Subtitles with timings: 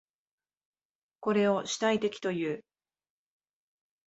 [1.19, 2.65] これを主体的という。